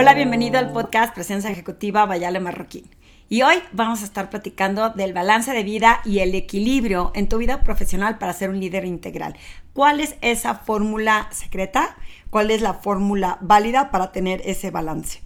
Hola, 0.00 0.14
bienvenido 0.14 0.58
al 0.58 0.72
podcast 0.72 1.14
Presencia 1.14 1.50
Ejecutiva 1.50 2.06
Bayale 2.06 2.40
Marroquín. 2.40 2.88
Y 3.28 3.42
hoy 3.42 3.56
vamos 3.72 4.00
a 4.00 4.06
estar 4.06 4.30
platicando 4.30 4.88
del 4.88 5.12
balance 5.12 5.52
de 5.52 5.62
vida 5.62 6.00
y 6.06 6.20
el 6.20 6.34
equilibrio 6.34 7.12
en 7.14 7.28
tu 7.28 7.36
vida 7.36 7.60
profesional 7.60 8.16
para 8.16 8.32
ser 8.32 8.48
un 8.48 8.60
líder 8.60 8.86
integral. 8.86 9.36
¿Cuál 9.74 10.00
es 10.00 10.16
esa 10.22 10.54
fórmula 10.54 11.28
secreta? 11.32 11.98
¿Cuál 12.30 12.50
es 12.50 12.62
la 12.62 12.72
fórmula 12.72 13.36
válida 13.42 13.90
para 13.90 14.10
tener 14.10 14.40
ese 14.46 14.70
balance? 14.70 15.20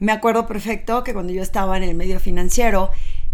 Me 0.00 0.10
acuerdo 0.10 0.48
perfecto 0.48 1.04
que 1.04 1.14
cuando 1.14 1.32
yo 1.32 1.40
estaba 1.40 1.76
en 1.76 1.84
el 1.84 1.94
medio 1.94 2.18
financiero, 2.18 2.90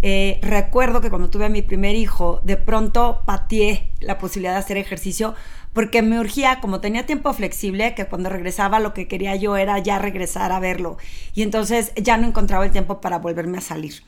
eh, 0.07 0.39
recuerdo 0.43 1.00
que 1.00 1.09
cuando 1.09 1.30
tuve 1.30 1.46
a 1.46 1.48
mi 1.48 1.62
primer 1.62 1.96
hijo, 1.96 2.39
de 2.45 2.59
pronto 2.59 3.23
pateé 3.25 3.91
la 4.01 4.19
posibilidad 4.19 4.52
de 4.52 4.59
hacer 4.59 4.77
ejercicio 4.77 5.34
porque 5.73 6.02
me 6.02 6.20
urgía, 6.20 6.60
como 6.60 6.83
tenía 6.83 7.06
tiempo 7.06 7.33
flexible, 7.33 7.95
que 7.95 8.05
cuando 8.05 8.29
regresaba 8.29 8.80
lo 8.80 8.93
que 8.93 9.09
quería 9.09 9.34
yo 9.34 9.56
era 9.56 9.79
ya 9.79 9.98
regresar 9.98 10.52
a 10.52 10.60
verlo. 10.60 10.98
Y 11.34 11.41
entonces 11.41 11.93
ya 11.96 12.19
no 12.19 12.27
encontraba 12.27 12.66
el 12.66 12.70
tiempo 12.70 13.01
para 13.01 13.19
volverme 13.19 13.56
a 13.56 13.62
salir. 13.62 14.02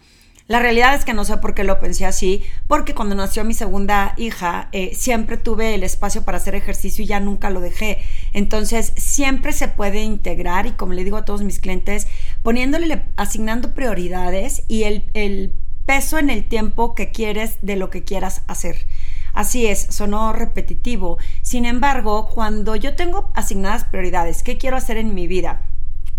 La 0.49 0.59
realidad 0.59 0.95
es 0.95 1.07
que 1.07 1.15
no 1.15 1.25
sé 1.25 1.39
por 1.39 1.55
qué 1.55 1.65
lo 1.65 1.81
pensé 1.81 2.05
así, 2.05 2.43
porque 2.69 2.95
cuando 2.95 3.15
nació 3.15 3.43
mi 3.45 3.55
segunda 3.55 4.13
hija, 4.19 4.69
eh, 4.73 4.95
siempre 4.95 5.39
tuve 5.39 5.75
el 5.75 5.83
espacio 5.83 6.25
para 6.25 6.37
hacer 6.37 6.55
ejercicio 6.55 7.05
y 7.05 7.09
ya 7.09 7.21
nunca 7.21 7.49
lo 7.49 7.63
dejé. 7.63 8.01
Entonces, 8.35 8.93
siempre 8.99 9.55
se 9.55 9.69
puede 9.69 10.03
integrar 10.03 10.67
y 10.67 10.73
como 10.73 10.93
le 10.93 11.05
digo 11.05 11.17
a 11.17 11.25
todos 11.25 11.43
mis 11.43 11.59
clientes, 11.59 12.07
poniéndole, 12.43 13.03
asignando 13.17 13.73
prioridades 13.73 14.63
y 14.69 14.83
el, 14.83 15.11
el 15.15 15.53
peso 15.87 16.19
en 16.19 16.31
el 16.31 16.45
tiempo 16.45 16.95
que 16.95 17.11
quieres 17.13 17.59
de 17.63 17.77
lo 17.77 17.91
que 17.91 18.05
quieras 18.05 18.43
hacer. 18.49 18.87
Así 19.33 19.67
es, 19.67 19.87
sonó 19.91 20.33
repetitivo. 20.33 21.19
Sin 21.43 21.65
embargo, 21.65 22.29
cuando 22.29 22.75
yo 22.75 22.97
tengo 22.97 23.31
asignadas 23.35 23.85
prioridades, 23.85 24.43
¿qué 24.43 24.59
quiero 24.59 24.77
hacer 24.77 24.97
en 24.97 25.15
mi 25.15 25.27
vida? 25.27 25.63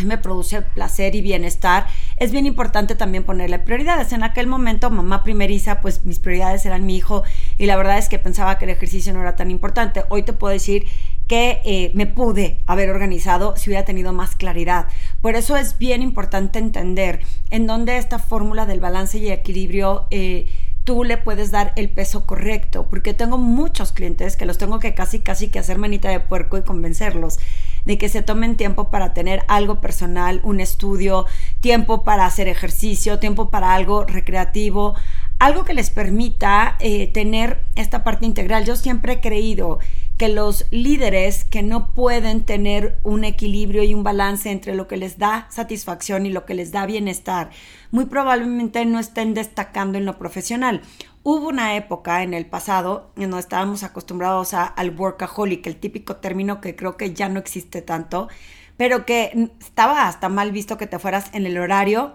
me 0.06 0.18
produce 0.18 0.62
placer 0.62 1.16
y 1.16 1.22
bienestar, 1.22 1.88
es 2.18 2.32
bien 2.32 2.46
importante 2.46 2.96
también 2.96 3.24
ponerle 3.24 3.58
prioridades. 3.60 4.12
En 4.12 4.24
aquel 4.24 4.46
momento, 4.46 4.92
mamá 4.92 5.24
primeriza, 5.24 5.82
pues 5.82 6.06
mis 6.06 6.20
prioridades 6.20 6.66
eran 6.66 6.86
mi 6.86 6.96
hijo 6.96 7.24
y 7.58 7.66
la 7.66 7.76
verdad 7.78 7.98
es 7.98 8.08
que 8.08 8.20
pensaba 8.20 8.60
que 8.60 8.66
el 8.66 8.72
ejercicio 8.72 9.14
no 9.14 9.22
era 9.22 9.36
tan 9.36 9.50
importante. 9.50 10.04
Hoy 10.10 10.24
te 10.24 10.34
puedo 10.34 10.54
decir 10.54 10.86
que 11.28 11.62
eh, 11.66 11.92
me 11.94 12.08
pude 12.08 12.60
haber 12.68 12.90
organizado 12.90 13.56
si 13.58 13.70
hubiera 13.70 13.86
tenido 13.86 14.14
más 14.14 14.36
claridad. 14.36 14.88
Por 15.22 15.36
eso 15.36 15.58
es 15.58 15.78
bien 15.78 16.02
importante 16.02 16.60
entender 16.60 17.20
en 17.50 17.68
dónde 17.68 17.98
esta 17.98 18.20
fórmula 18.20 18.66
del 18.66 18.80
balance 18.80 19.18
y 19.18 19.30
equilibrio 19.30 20.06
eh, 20.10 20.48
tú 20.88 21.04
le 21.04 21.18
puedes 21.18 21.52
dar 21.52 21.74
el 21.76 21.90
peso 21.90 22.26
correcto, 22.26 22.88
porque 22.90 23.14
tengo 23.14 23.38
muchos 23.38 23.92
clientes 23.92 24.38
que 24.38 24.46
los 24.46 24.58
tengo 24.58 24.80
que 24.80 24.94
casi, 24.94 25.20
casi 25.20 25.50
que 25.50 25.60
hacer 25.60 25.78
manita 25.78 26.08
de 26.08 26.22
puerco 26.22 26.58
y 26.58 26.62
convencerlos 26.62 27.40
de 27.84 27.98
que 27.98 28.08
se 28.08 28.22
tomen 28.22 28.56
tiempo 28.56 28.90
para 28.90 29.14
tener 29.14 29.44
algo 29.50 29.82
personal, 29.82 30.40
un 30.44 30.62
estudio, 30.62 31.26
tiempo 31.60 32.06
para 32.06 32.26
hacer 32.26 32.48
ejercicio, 32.48 33.20
tiempo 33.20 33.50
para 33.50 33.74
algo 33.74 34.06
recreativo, 34.06 34.96
algo 35.40 35.66
que 35.66 35.74
les 35.74 35.90
permita 35.90 36.78
eh, 36.80 37.08
tener 37.08 37.60
esta 37.76 38.06
parte 38.06 38.26
integral. 38.26 38.64
Yo 38.64 38.78
siempre 38.78 39.14
he 39.14 39.20
creído 39.20 39.80
que 40.18 40.30
los 40.30 40.66
líderes 40.72 41.44
que 41.44 41.62
no 41.62 41.94
pueden 41.94 42.44
tener 42.44 42.98
un 43.04 43.24
equilibrio 43.24 43.84
y 43.84 43.94
un 43.94 44.04
balance 44.04 44.50
entre 44.50 44.74
lo 44.76 44.88
que 44.88 44.98
les 44.98 45.20
da 45.20 45.48
satisfacción 45.52 46.26
y 46.26 46.32
lo 46.32 46.46
que 46.46 46.56
les 46.56 46.72
da 46.72 46.86
bienestar, 46.88 47.52
muy 47.92 48.06
probablemente 48.06 48.84
no 48.86 49.00
estén 49.00 49.36
destacando 49.36 49.98
en 49.98 50.06
lo 50.06 50.18
profesional. 50.18 50.82
Hubo 51.22 51.48
una 51.48 51.76
época 51.76 52.24
en 52.24 52.34
el 52.34 52.46
pasado 52.46 53.12
en 53.16 53.30
donde 53.30 53.42
estábamos 53.42 53.84
acostumbrados 53.84 54.54
al 54.54 54.90
workaholic, 54.98 55.68
el 55.68 55.76
típico 55.76 56.16
término 56.16 56.62
que 56.62 56.76
creo 56.76 56.98
que 56.98 57.14
ya 57.14 57.30
no 57.30 57.40
existe 57.40 57.82
tanto, 57.82 58.28
pero 58.76 59.06
que 59.06 59.52
estaba 59.60 60.08
hasta 60.08 60.30
mal 60.30 60.52
visto 60.52 60.78
que 60.78 60.88
te 60.88 61.00
fueras 61.00 61.30
en 61.34 61.46
el 61.46 61.58
horario 61.58 62.14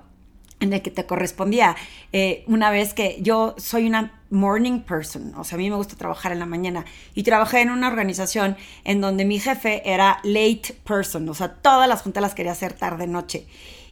en 0.63 0.73
el 0.73 0.81
que 0.81 0.91
te 0.91 1.05
correspondía. 1.05 1.77
Eh, 2.13 2.45
una 2.47 2.71
vez 2.71 2.95
que 2.95 3.19
yo 3.21 3.55
soy 3.59 3.87
una 3.87 4.21
morning 4.31 4.81
person, 4.81 5.35
o 5.37 5.45
sea, 5.45 5.57
a 5.57 5.59
mí 5.59 5.69
me 5.69 5.77
gusta 5.77 5.97
trabajar 5.97 6.33
en 6.33 6.39
la 6.39 6.47
mañana 6.47 6.87
y 7.15 7.23
trabajé 7.23 7.61
en 7.61 7.71
una 7.71 7.89
organización 7.89 8.57
en 8.85 9.01
donde 9.01 9.25
mi 9.25 9.39
jefe 9.39 9.83
era 9.85 10.19
late 10.25 10.75
person, 10.85 11.29
o 11.29 11.35
sea, 11.35 11.55
todas 11.55 11.89
las 11.89 12.03
juntas 12.03 12.23
las 12.23 12.35
quería 12.35 12.53
hacer 12.53 12.73
tarde 12.73 13.07
noche. 13.07 13.47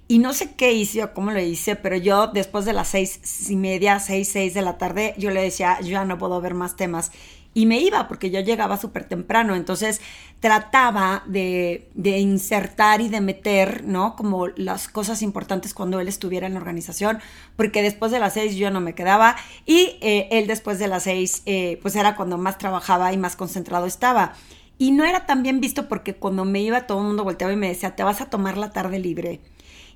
Y 0.09 0.19
no 0.19 0.33
sé 0.33 0.55
qué 0.55 0.73
hice 0.73 1.05
o 1.05 1.15
cómo 1.15 1.31
lo 1.31 1.41
hice, 1.41 1.77
pero 1.77 1.97
yo 1.97 2.27
después 2.27 2.65
de 2.65 2.73
las 2.73 2.89
seis 2.89 3.49
y 3.49 3.55
media, 3.55 4.01
seis, 4.01 4.29
seis 4.29 4.55
de 4.55 4.63
la 4.63 4.77
tarde, 4.77 5.15
yo 5.19 5.31
le 5.31 5.41
decía, 5.41 5.79
ya 5.83 6.05
no 6.05 6.19
puedo 6.19 6.41
ver 6.41 6.55
más 6.55 6.75
temas 6.75 7.13
y 7.53 7.67
me 7.67 7.81
iba 7.81 8.07
porque 8.07 8.31
yo 8.31 8.41
llegaba 8.41 8.77
súper 8.77 9.05
temprano, 9.05 9.57
entonces 9.57 10.01
trataba 10.39 11.25
de, 11.27 11.89
de, 11.95 12.19
insertar 12.19 13.01
y 13.01 13.09
de 13.09 13.21
meter, 13.21 13.85
¿no? 13.85 14.15
Como 14.15 14.47
las 14.49 14.87
cosas 14.87 15.21
importantes 15.23 15.75
cuando 15.75 15.99
él 15.99 16.07
estuviera 16.07 16.47
en 16.47 16.55
la 16.55 16.61
organización, 16.61 17.19
porque 17.57 17.83
después 17.83 18.13
de 18.13 18.21
las 18.21 18.35
seis 18.35 18.55
yo 18.55 18.71
no 18.71 18.81
me 18.81 18.95
quedaba 18.95 19.37
y 19.67 19.99
eh, 20.01 20.29
él 20.31 20.47
después 20.47 20.79
de 20.79 20.89
las 20.89 21.03
seis, 21.05 21.43
eh, 21.47 21.79
pues 21.83 21.97
era 21.97 22.15
cuando 22.15 22.39
más 22.39 22.57
trabajaba 22.57 23.13
y 23.13 23.19
más 23.19 23.37
concentrado 23.37 23.87
estaba. 23.87 24.35
Y 24.79 24.93
no 24.93 25.05
era 25.05 25.27
tan 25.27 25.43
bien 25.43 25.61
visto 25.61 25.89
porque 25.89 26.15
cuando 26.15 26.45
me 26.47 26.61
iba 26.61 26.87
todo 26.87 27.01
el 27.01 27.05
mundo 27.05 27.25
volteaba 27.25 27.53
y 27.53 27.57
me 27.57 27.69
decía, 27.69 27.97
te 27.97 28.03
vas 28.03 28.21
a 28.23 28.31
tomar 28.31 28.57
la 28.57 28.71
tarde 28.71 28.99
libre. 28.99 29.41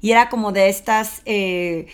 Y 0.02 0.10
era 0.10 0.28
como 0.28 0.52
de 0.52 0.68
estas... 0.68 1.22
Eh, 1.24 1.86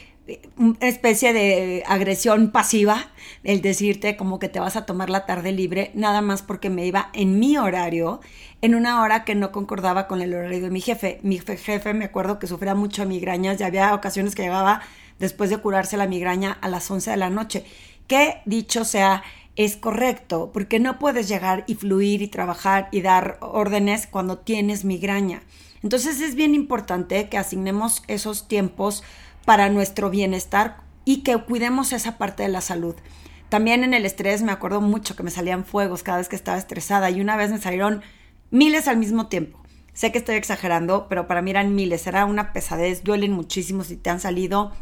una 0.57 0.77
especie 0.81 1.33
de 1.33 1.83
agresión 1.87 2.51
pasiva, 2.51 3.11
el 3.45 3.63
decirte 3.63 4.17
como 4.17 4.39
que 4.39 4.49
te 4.49 4.61
vas 4.61 4.77
a 4.77 4.87
tomar 4.87 5.11
la 5.11 5.27
tarde 5.27 5.53
libre, 5.53 5.91
nada 5.95 6.21
más 6.21 6.43
porque 6.43 6.71
me 6.71 6.87
iba 6.87 7.11
en 7.13 7.39
mi 7.39 7.57
horario, 7.57 8.21
en 8.63 8.75
una 8.75 9.03
hora 9.03 9.25
que 9.25 9.35
no 9.35 9.53
concordaba 9.53 10.07
con 10.07 10.21
el 10.23 10.35
horario 10.35 10.61
de 10.61 10.71
mi 10.71 10.81
jefe. 10.81 11.19
Mi 11.23 11.39
jefe 11.39 11.95
me 11.95 12.05
acuerdo 12.05 12.39
que 12.39 12.47
sufría 12.47 12.75
mucho 12.75 13.07
migrañas, 13.07 13.59
ya 13.59 13.67
había 13.67 13.95
ocasiones 13.95 14.35
que 14.35 14.43
llegaba 14.43 14.83
después 15.19 15.51
de 15.51 15.59
curarse 15.59 15.97
la 15.97 16.07
migraña 16.07 16.59
a 16.61 16.69
las 16.69 16.91
11 16.91 17.11
de 17.11 17.17
la 17.17 17.31
noche, 17.31 17.65
que 18.07 18.39
dicho 18.45 18.85
sea, 18.85 19.23
es 19.57 19.77
correcto, 19.77 20.51
porque 20.53 20.81
no 20.81 20.99
puedes 20.99 21.29
llegar 21.29 21.65
y 21.67 21.75
fluir 21.75 22.23
y 22.23 22.29
trabajar 22.29 22.89
y 22.93 23.03
dar 23.03 23.39
órdenes 23.41 24.07
cuando 24.07 24.39
tienes 24.39 24.85
migraña. 24.85 25.43
Entonces 25.83 26.21
es 26.21 26.35
bien 26.35 26.55
importante 26.55 27.29
que 27.29 27.39
asignemos 27.39 28.03
esos 28.07 28.49
tiempos 28.49 29.03
para 29.45 29.69
nuestro 29.69 30.11
bienestar 30.11 30.79
y 31.05 31.23
que 31.23 31.37
cuidemos 31.39 31.93
esa 31.93 32.19
parte 32.19 32.43
de 32.43 32.49
la 32.49 32.61
salud. 32.61 32.95
También 33.49 33.83
en 33.83 33.95
el 33.95 34.07
estrés 34.07 34.43
me 34.43 34.53
acuerdo 34.53 34.81
mucho 34.81 35.17
que 35.17 35.23
me 35.23 35.31
salían 35.31 35.65
fuegos 35.65 36.03
cada 36.03 36.19
vez 36.19 36.29
que 36.29 36.37
estaba 36.37 36.59
estresada 36.59 37.11
y 37.11 37.21
una 37.21 37.37
vez 37.37 37.51
me 37.51 37.59
salieron 37.59 38.03
miles 38.51 38.87
al 38.87 38.97
mismo 38.97 39.27
tiempo. 39.27 39.59
Sé 39.93 40.13
que 40.13 40.19
estoy 40.19 40.37
exagerando, 40.37 41.07
pero 41.09 41.27
para 41.27 41.43
mí 41.43 41.51
eran 41.51 41.75
miles, 41.75 42.07
era 42.07 42.25
una 42.27 42.53
pesadez, 42.53 43.03
duelen 43.03 43.33
muchísimo 43.33 43.83
si 43.83 43.97
te 43.97 44.11
han 44.11 44.21
salido 44.21 44.73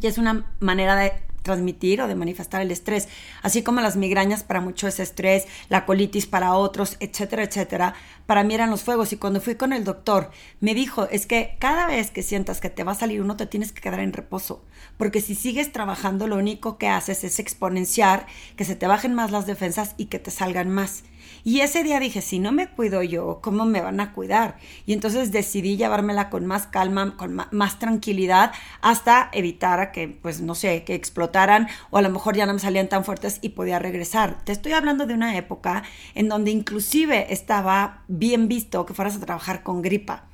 y 0.00 0.06
es 0.06 0.18
una 0.18 0.46
manera 0.60 0.96
de 0.96 1.12
transmitir 1.46 2.02
o 2.02 2.08
de 2.08 2.16
manifestar 2.16 2.60
el 2.60 2.72
estrés, 2.72 3.08
así 3.40 3.62
como 3.62 3.80
las 3.80 3.94
migrañas 3.94 4.42
para 4.42 4.60
mucho 4.60 4.88
es 4.88 4.98
estrés, 4.98 5.46
la 5.68 5.86
colitis 5.86 6.26
para 6.26 6.54
otros, 6.54 6.96
etcétera, 6.98 7.44
etcétera. 7.44 7.94
Para 8.26 8.42
mí 8.42 8.52
eran 8.52 8.70
los 8.70 8.82
fuegos 8.82 9.12
y 9.12 9.16
cuando 9.16 9.40
fui 9.40 9.54
con 9.54 9.72
el 9.72 9.84
doctor 9.84 10.32
me 10.58 10.74
dijo, 10.74 11.08
es 11.08 11.26
que 11.26 11.56
cada 11.60 11.86
vez 11.86 12.10
que 12.10 12.24
sientas 12.24 12.60
que 12.60 12.68
te 12.68 12.82
va 12.82 12.92
a 12.92 12.96
salir 12.96 13.22
uno 13.22 13.36
te 13.36 13.46
tienes 13.46 13.70
que 13.70 13.80
quedar 13.80 14.00
en 14.00 14.12
reposo, 14.12 14.64
porque 14.96 15.20
si 15.20 15.36
sigues 15.36 15.70
trabajando 15.70 16.26
lo 16.26 16.36
único 16.36 16.78
que 16.78 16.88
haces 16.88 17.22
es 17.22 17.38
exponenciar 17.38 18.26
que 18.56 18.64
se 18.64 18.74
te 18.74 18.88
bajen 18.88 19.14
más 19.14 19.30
las 19.30 19.46
defensas 19.46 19.94
y 19.96 20.06
que 20.06 20.18
te 20.18 20.32
salgan 20.32 20.68
más. 20.68 21.04
Y 21.46 21.60
ese 21.60 21.84
día 21.84 22.00
dije, 22.00 22.22
si 22.22 22.40
no 22.40 22.50
me 22.50 22.66
cuido 22.66 23.04
yo, 23.04 23.38
¿cómo 23.40 23.66
me 23.66 23.80
van 23.80 24.00
a 24.00 24.12
cuidar? 24.12 24.56
Y 24.84 24.92
entonces 24.92 25.30
decidí 25.30 25.76
llevármela 25.76 26.28
con 26.28 26.44
más 26.44 26.66
calma, 26.66 27.16
con 27.16 27.40
más 27.52 27.78
tranquilidad, 27.78 28.50
hasta 28.80 29.30
evitar 29.32 29.92
que, 29.92 30.08
pues, 30.08 30.40
no 30.40 30.56
sé, 30.56 30.82
que 30.82 30.96
explotaran 30.96 31.68
o 31.90 31.98
a 31.98 32.02
lo 32.02 32.10
mejor 32.10 32.34
ya 32.34 32.46
no 32.46 32.52
me 32.52 32.58
salían 32.58 32.88
tan 32.88 33.04
fuertes 33.04 33.38
y 33.42 33.50
podía 33.50 33.78
regresar. 33.78 34.42
Te 34.42 34.50
estoy 34.50 34.72
hablando 34.72 35.06
de 35.06 35.14
una 35.14 35.36
época 35.36 35.84
en 36.16 36.28
donde 36.28 36.50
inclusive 36.50 37.32
estaba 37.32 38.02
bien 38.08 38.48
visto 38.48 38.84
que 38.84 38.94
fueras 38.94 39.14
a 39.14 39.20
trabajar 39.20 39.62
con 39.62 39.82
gripa. 39.82 40.24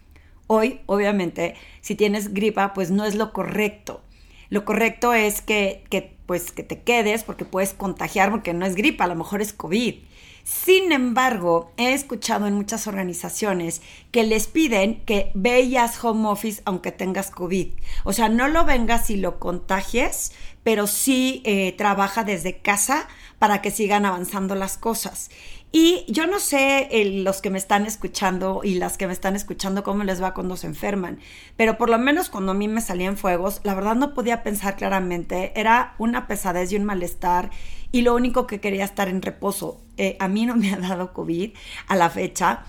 Hoy, 0.46 0.80
obviamente, 0.86 1.56
si 1.82 1.94
tienes 1.94 2.32
gripa, 2.32 2.72
pues 2.72 2.90
no 2.90 3.04
es 3.04 3.16
lo 3.16 3.34
correcto. 3.34 4.00
Lo 4.48 4.64
correcto 4.64 5.12
es 5.12 5.42
que, 5.42 5.84
que, 5.90 6.16
pues, 6.24 6.52
que 6.52 6.62
te 6.62 6.80
quedes 6.80 7.22
porque 7.22 7.44
puedes 7.44 7.74
contagiar, 7.74 8.30
porque 8.30 8.54
no 8.54 8.64
es 8.64 8.76
gripa, 8.76 9.04
a 9.04 9.08
lo 9.08 9.14
mejor 9.14 9.42
es 9.42 9.52
COVID. 9.52 9.96
Sin 10.44 10.90
embargo, 10.92 11.72
he 11.76 11.92
escuchado 11.92 12.46
en 12.46 12.54
muchas 12.54 12.86
organizaciones 12.86 13.80
que 14.12 14.22
les 14.24 14.46
piden 14.46 15.00
que 15.04 15.32
veas 15.34 16.02
home 16.04 16.28
office 16.28 16.62
aunque 16.66 16.92
tengas 16.92 17.30
COVID. 17.30 17.72
O 18.04 18.12
sea, 18.12 18.28
no 18.28 18.46
lo 18.46 18.64
vengas 18.64 19.10
y 19.10 19.16
lo 19.16 19.40
contagies, 19.40 20.32
pero 20.62 20.86
sí 20.86 21.42
eh, 21.44 21.72
trabaja 21.76 22.22
desde 22.22 22.58
casa 22.58 23.08
para 23.38 23.62
que 23.62 23.72
sigan 23.72 24.04
avanzando 24.04 24.54
las 24.54 24.76
cosas. 24.76 25.30
Y 25.74 26.04
yo 26.06 26.26
no 26.26 26.38
sé 26.38 26.90
los 27.24 27.40
que 27.40 27.48
me 27.48 27.56
están 27.56 27.86
escuchando 27.86 28.60
y 28.62 28.74
las 28.74 28.98
que 28.98 29.06
me 29.06 29.14
están 29.14 29.34
escuchando 29.34 29.82
cómo 29.82 30.04
les 30.04 30.22
va 30.22 30.34
cuando 30.34 30.58
se 30.58 30.66
enferman, 30.66 31.18
pero 31.56 31.78
por 31.78 31.88
lo 31.88 31.98
menos 31.98 32.28
cuando 32.28 32.52
a 32.52 32.54
mí 32.54 32.68
me 32.68 32.82
salían 32.82 33.16
fuegos, 33.16 33.62
la 33.64 33.74
verdad 33.74 33.94
no 33.94 34.12
podía 34.12 34.42
pensar 34.42 34.76
claramente, 34.76 35.58
era 35.58 35.94
una 35.96 36.26
pesadez 36.26 36.70
y 36.72 36.76
un 36.76 36.84
malestar 36.84 37.48
y 37.90 38.02
lo 38.02 38.14
único 38.14 38.46
que 38.46 38.60
quería 38.60 38.84
estar 38.84 39.08
en 39.08 39.22
reposo. 39.22 39.80
Eh, 39.96 40.18
a 40.20 40.28
mí 40.28 40.44
no 40.44 40.56
me 40.56 40.74
ha 40.74 40.76
dado 40.76 41.14
COVID 41.14 41.52
a 41.88 41.96
la 41.96 42.10
fecha, 42.10 42.66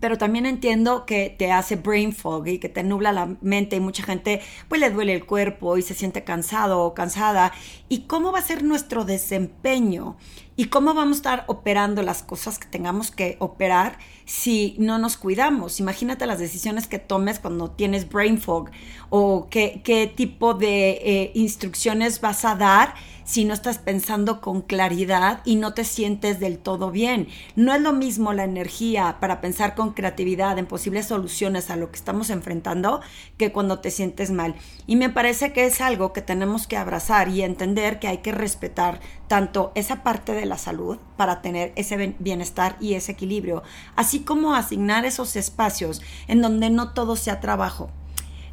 pero 0.00 0.18
también 0.18 0.46
entiendo 0.46 1.06
que 1.06 1.34
te 1.36 1.52
hace 1.52 1.76
brain 1.76 2.12
fog 2.12 2.46
y 2.48 2.58
que 2.58 2.68
te 2.68 2.82
nubla 2.82 3.12
la 3.12 3.36
mente 3.40 3.76
y 3.76 3.80
mucha 3.80 4.02
gente 4.02 4.40
pues 4.68 4.80
le 4.80 4.90
duele 4.90 5.14
el 5.14 5.26
cuerpo 5.26 5.76
y 5.76 5.82
se 5.82 5.94
siente 5.94 6.24
cansado 6.24 6.82
o 6.82 6.94
cansada. 6.94 7.52
¿Y 7.88 8.02
cómo 8.02 8.32
va 8.32 8.38
a 8.38 8.42
ser 8.42 8.62
nuestro 8.62 9.04
desempeño? 9.04 10.16
¿Y 10.60 10.64
cómo 10.64 10.92
vamos 10.92 11.18
a 11.18 11.20
estar 11.20 11.44
operando 11.46 12.02
las 12.02 12.24
cosas 12.24 12.58
que 12.58 12.66
tengamos 12.66 13.12
que 13.12 13.36
operar 13.38 13.96
si 14.24 14.74
no 14.80 14.98
nos 14.98 15.16
cuidamos? 15.16 15.78
Imagínate 15.78 16.26
las 16.26 16.40
decisiones 16.40 16.88
que 16.88 16.98
tomes 16.98 17.38
cuando 17.38 17.70
tienes 17.70 18.08
brain 18.08 18.40
fog 18.40 18.68
o 19.08 19.46
qué, 19.50 19.82
qué 19.84 20.08
tipo 20.08 20.54
de 20.54 20.90
eh, 20.90 21.30
instrucciones 21.36 22.20
vas 22.20 22.44
a 22.44 22.56
dar 22.56 22.94
si 23.28 23.44
no 23.44 23.52
estás 23.52 23.76
pensando 23.76 24.40
con 24.40 24.62
claridad 24.62 25.42
y 25.44 25.56
no 25.56 25.74
te 25.74 25.84
sientes 25.84 26.40
del 26.40 26.58
todo 26.58 26.90
bien. 26.90 27.28
No 27.56 27.74
es 27.74 27.82
lo 27.82 27.92
mismo 27.92 28.32
la 28.32 28.44
energía 28.44 29.18
para 29.20 29.42
pensar 29.42 29.74
con 29.74 29.92
creatividad 29.92 30.58
en 30.58 30.64
posibles 30.64 31.06
soluciones 31.06 31.70
a 31.70 31.76
lo 31.76 31.90
que 31.90 31.96
estamos 31.96 32.30
enfrentando 32.30 33.02
que 33.36 33.52
cuando 33.52 33.80
te 33.80 33.90
sientes 33.90 34.30
mal. 34.30 34.54
Y 34.86 34.96
me 34.96 35.10
parece 35.10 35.52
que 35.52 35.66
es 35.66 35.82
algo 35.82 36.14
que 36.14 36.22
tenemos 36.22 36.66
que 36.66 36.78
abrazar 36.78 37.28
y 37.28 37.42
entender 37.42 37.98
que 37.98 38.08
hay 38.08 38.18
que 38.18 38.32
respetar 38.32 39.00
tanto 39.28 39.72
esa 39.74 40.02
parte 40.02 40.32
de 40.32 40.46
la 40.48 40.58
salud 40.58 40.98
para 41.16 41.42
tener 41.42 41.72
ese 41.76 42.16
bienestar 42.18 42.76
y 42.80 42.94
ese 42.94 43.12
equilibrio, 43.12 43.62
así 43.96 44.20
como 44.20 44.54
asignar 44.54 45.04
esos 45.04 45.36
espacios 45.36 46.02
en 46.26 46.42
donde 46.42 46.70
no 46.70 46.92
todo 46.92 47.16
sea 47.16 47.40
trabajo. 47.40 47.90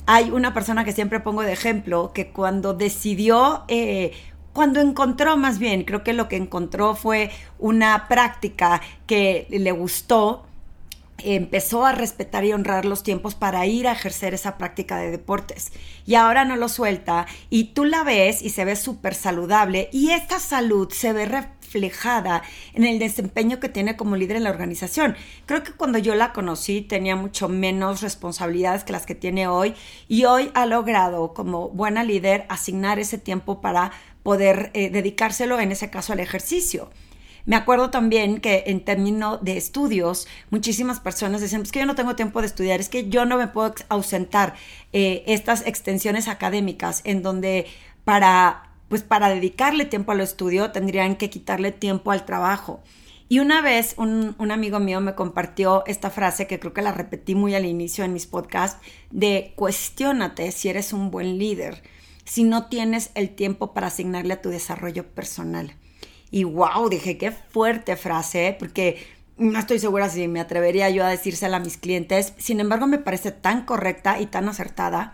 Hay 0.05 0.29
una 0.29 0.53
persona 0.53 0.85
que 0.85 0.91
siempre 0.91 1.19
pongo 1.19 1.41
de 1.41 1.53
ejemplo 1.53 2.11
que 2.13 2.31
cuando 2.31 2.75
decidió 2.75 3.63
eh, 3.67 4.11
cuando 4.55 4.79
encontró 4.79 5.35
más 5.35 5.59
bien, 5.59 5.83
creo 5.83 6.01
que 6.01 6.13
lo 6.13 6.29
que 6.29 6.37
encontró 6.37 6.95
fue 6.95 7.29
una 7.59 8.07
práctica 8.07 8.81
que 9.05 9.47
le 9.49 9.73
gustó, 9.73 10.45
empezó 11.17 11.85
a 11.85 11.91
respetar 11.91 12.45
y 12.45 12.53
honrar 12.53 12.85
los 12.85 13.03
tiempos 13.03 13.35
para 13.35 13.65
ir 13.65 13.85
a 13.85 13.91
ejercer 13.91 14.33
esa 14.33 14.57
práctica 14.57 14.97
de 14.97 15.11
deportes. 15.11 15.73
Y 16.05 16.15
ahora 16.15 16.45
no 16.45 16.55
lo 16.55 16.69
suelta 16.69 17.25
y 17.49 17.73
tú 17.73 17.83
la 17.83 18.05
ves 18.05 18.41
y 18.41 18.49
se 18.49 18.63
ve 18.63 18.77
súper 18.77 19.13
saludable 19.13 19.89
y 19.91 20.11
esta 20.11 20.39
salud 20.39 20.89
se 20.89 21.11
ve 21.11 21.25
en 21.75 22.83
el 22.83 22.99
desempeño 22.99 23.59
que 23.59 23.69
tiene 23.69 23.95
como 23.95 24.15
líder 24.15 24.37
en 24.37 24.43
la 24.43 24.49
organización. 24.49 25.15
Creo 25.45 25.63
que 25.63 25.73
cuando 25.73 25.97
yo 25.97 26.15
la 26.15 26.33
conocí 26.33 26.81
tenía 26.81 27.15
mucho 27.15 27.49
menos 27.49 28.01
responsabilidades 28.01 28.83
que 28.83 28.93
las 28.93 29.05
que 29.05 29.15
tiene 29.15 29.47
hoy 29.47 29.75
y 30.07 30.25
hoy 30.25 30.51
ha 30.53 30.65
logrado 30.65 31.33
como 31.33 31.69
buena 31.69 32.03
líder 32.03 32.45
asignar 32.49 32.99
ese 32.99 33.17
tiempo 33.17 33.61
para 33.61 33.91
poder 34.23 34.71
eh, 34.73 34.89
dedicárselo 34.89 35.59
en 35.59 35.71
ese 35.71 35.89
caso 35.89 36.13
al 36.13 36.19
ejercicio. 36.19 36.89
Me 37.45 37.55
acuerdo 37.55 37.91
también 37.91 38.39
que 38.41 38.63
en 38.67 38.83
términos 38.83 39.39
de 39.43 39.55
estudios, 39.55 40.27
muchísimas 40.49 40.99
personas 40.99 41.41
decían, 41.41 41.61
es 41.61 41.71
que 41.71 41.79
yo 41.79 41.85
no 41.85 41.93
tengo 41.93 42.15
tiempo 42.15 42.41
de 42.41 42.47
estudiar, 42.47 42.79
es 42.79 42.89
que 42.89 43.07
yo 43.07 43.25
no 43.25 43.37
me 43.37 43.47
puedo 43.47 43.75
ausentar 43.89 44.55
eh, 44.93 45.23
estas 45.27 45.65
extensiones 45.67 46.27
académicas 46.27 47.01
en 47.03 47.21
donde 47.21 47.67
para, 48.03 48.74
pues 48.89 49.03
para 49.03 49.29
dedicarle 49.29 49.85
tiempo 49.85 50.11
al 50.11 50.21
estudio 50.21 50.71
tendrían 50.71 51.15
que 51.15 51.29
quitarle 51.29 51.71
tiempo 51.71 52.11
al 52.11 52.25
trabajo. 52.25 52.81
Y 53.27 53.39
una 53.39 53.61
vez 53.61 53.95
un, 53.97 54.35
un, 54.37 54.51
amigo 54.51 54.79
mío 54.79 55.01
me 55.01 55.15
compartió 55.15 55.83
esta 55.87 56.11
frase 56.11 56.45
que 56.45 56.59
creo 56.59 56.73
que 56.73 56.83
la 56.83 56.91
repetí 56.91 57.33
muy 57.33 57.55
al 57.55 57.65
inicio 57.65 58.03
en 58.05 58.13
mis 58.13 58.27
podcasts, 58.27 58.79
de 59.09 59.53
cuestiónate 59.55 60.51
si 60.51 60.69
eres 60.69 60.93
un 60.93 61.09
buen 61.09 61.39
líder 61.39 61.81
si 62.25 62.43
no 62.43 62.67
tienes 62.67 63.11
el 63.13 63.29
tiempo 63.29 63.73
para 63.73 63.87
asignarle 63.87 64.33
a 64.33 64.41
tu 64.41 64.49
desarrollo 64.49 65.07
personal. 65.07 65.73
Y 66.31 66.43
wow, 66.43 66.89
dije, 66.89 67.17
qué 67.17 67.31
fuerte 67.31 67.95
frase, 67.95 68.47
¿eh? 68.47 68.55
porque 68.57 68.97
no 69.37 69.57
estoy 69.57 69.79
segura 69.79 70.09
si 70.09 70.27
me 70.27 70.39
atrevería 70.39 70.89
yo 70.89 71.05
a 71.05 71.09
decírsela 71.09 71.57
a 71.57 71.61
mis 71.61 71.77
clientes. 71.77 72.33
Sin 72.37 72.59
embargo, 72.59 72.87
me 72.87 72.97
parece 72.97 73.31
tan 73.31 73.63
correcta 73.63 74.19
y 74.19 74.25
tan 74.25 74.49
acertada, 74.49 75.13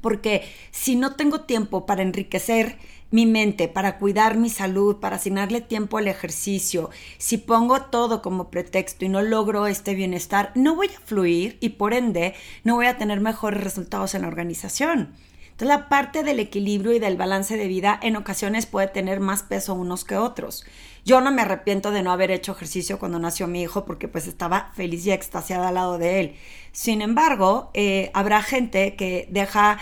porque 0.00 0.42
si 0.70 0.96
no 0.96 1.14
tengo 1.14 1.42
tiempo 1.42 1.86
para 1.86 2.02
enriquecer 2.02 2.78
mi 3.10 3.24
mente, 3.24 3.68
para 3.68 3.98
cuidar 3.98 4.36
mi 4.36 4.50
salud, 4.50 4.96
para 4.96 5.16
asignarle 5.16 5.60
tiempo 5.60 5.98
al 5.98 6.08
ejercicio, 6.08 6.90
si 7.18 7.38
pongo 7.38 7.82
todo 7.82 8.20
como 8.20 8.50
pretexto 8.50 9.04
y 9.04 9.08
no 9.08 9.22
logro 9.22 9.66
este 9.66 9.94
bienestar, 9.94 10.52
no 10.54 10.74
voy 10.74 10.88
a 10.88 11.00
fluir 11.00 11.56
y 11.60 11.70
por 11.70 11.94
ende 11.94 12.34
no 12.64 12.74
voy 12.74 12.86
a 12.86 12.98
tener 12.98 13.20
mejores 13.20 13.62
resultados 13.62 14.14
en 14.14 14.22
la 14.22 14.28
organización. 14.28 15.14
Entonces 15.56 15.74
la 15.74 15.88
parte 15.88 16.22
del 16.22 16.38
equilibrio 16.38 16.92
y 16.92 16.98
del 16.98 17.16
balance 17.16 17.56
de 17.56 17.66
vida 17.66 17.98
en 18.02 18.16
ocasiones 18.16 18.66
puede 18.66 18.88
tener 18.88 19.20
más 19.20 19.42
peso 19.42 19.72
unos 19.72 20.04
que 20.04 20.14
otros. 20.14 20.66
Yo 21.06 21.22
no 21.22 21.32
me 21.32 21.40
arrepiento 21.40 21.92
de 21.92 22.02
no 22.02 22.12
haber 22.12 22.30
hecho 22.30 22.52
ejercicio 22.52 22.98
cuando 22.98 23.18
nació 23.18 23.46
mi 23.46 23.62
hijo 23.62 23.86
porque 23.86 24.06
pues 24.06 24.26
estaba 24.26 24.70
feliz 24.74 25.06
y 25.06 25.12
extasiada 25.12 25.68
al 25.68 25.76
lado 25.76 25.96
de 25.96 26.20
él. 26.20 26.36
Sin 26.72 27.00
embargo, 27.00 27.70
eh, 27.72 28.10
habrá 28.12 28.42
gente 28.42 28.96
que 28.96 29.28
deja 29.30 29.78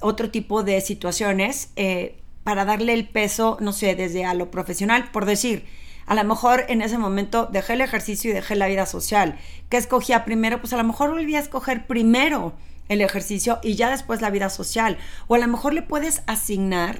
otro 0.00 0.30
tipo 0.30 0.62
de 0.62 0.82
situaciones 0.82 1.70
eh, 1.76 2.18
para 2.44 2.66
darle 2.66 2.92
el 2.92 3.08
peso, 3.08 3.56
no 3.58 3.72
sé, 3.72 3.94
desde 3.94 4.26
a 4.26 4.34
lo 4.34 4.50
profesional, 4.50 5.10
por 5.12 5.24
decir, 5.24 5.64
a 6.04 6.14
lo 6.14 6.24
mejor 6.24 6.66
en 6.68 6.82
ese 6.82 6.98
momento 6.98 7.48
dejé 7.50 7.72
el 7.72 7.80
ejercicio 7.80 8.30
y 8.30 8.34
dejé 8.34 8.54
la 8.54 8.66
vida 8.66 8.84
social. 8.84 9.38
¿Qué 9.70 9.78
escogía 9.78 10.26
primero? 10.26 10.60
Pues 10.60 10.74
a 10.74 10.76
lo 10.76 10.84
mejor 10.84 11.12
volví 11.12 11.36
a 11.36 11.40
escoger 11.40 11.86
primero 11.86 12.52
el 12.88 13.00
ejercicio 13.00 13.58
y 13.62 13.74
ya 13.74 13.90
después 13.90 14.20
la 14.20 14.30
vida 14.30 14.50
social. 14.50 14.98
O 15.28 15.34
a 15.34 15.38
lo 15.38 15.48
mejor 15.48 15.74
le 15.74 15.82
puedes 15.82 16.22
asignar 16.26 16.98